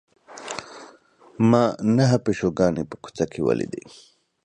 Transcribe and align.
ما 1.49 1.63
نهه 1.97 2.17
پیشوګانې 2.25 2.83
په 2.89 2.95
کوڅه 3.03 3.25
کې 3.31 3.41
ولیدې. 3.47 3.83